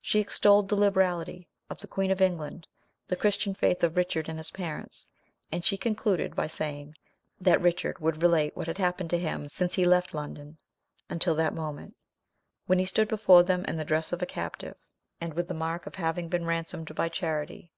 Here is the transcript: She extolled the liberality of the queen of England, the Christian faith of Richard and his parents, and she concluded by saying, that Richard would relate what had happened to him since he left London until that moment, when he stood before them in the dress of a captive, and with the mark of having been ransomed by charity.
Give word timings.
She 0.00 0.20
extolled 0.20 0.68
the 0.68 0.76
liberality 0.76 1.48
of 1.70 1.80
the 1.80 1.88
queen 1.88 2.12
of 2.12 2.20
England, 2.20 2.68
the 3.08 3.16
Christian 3.16 3.52
faith 3.52 3.82
of 3.82 3.96
Richard 3.96 4.28
and 4.28 4.38
his 4.38 4.52
parents, 4.52 5.08
and 5.50 5.64
she 5.64 5.76
concluded 5.76 6.36
by 6.36 6.46
saying, 6.46 6.94
that 7.40 7.60
Richard 7.60 7.98
would 7.98 8.22
relate 8.22 8.56
what 8.56 8.68
had 8.68 8.78
happened 8.78 9.10
to 9.10 9.18
him 9.18 9.48
since 9.48 9.74
he 9.74 9.84
left 9.84 10.14
London 10.14 10.56
until 11.10 11.34
that 11.34 11.52
moment, 11.52 11.96
when 12.66 12.78
he 12.78 12.84
stood 12.84 13.08
before 13.08 13.42
them 13.42 13.64
in 13.64 13.76
the 13.76 13.84
dress 13.84 14.12
of 14.12 14.22
a 14.22 14.24
captive, 14.24 14.88
and 15.20 15.34
with 15.34 15.48
the 15.48 15.52
mark 15.52 15.84
of 15.84 15.96
having 15.96 16.28
been 16.28 16.44
ransomed 16.46 16.94
by 16.94 17.08
charity. 17.08 17.72